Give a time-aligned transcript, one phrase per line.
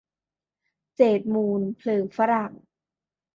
[0.95, 2.51] เจตมูลเพลิงฝรั่ง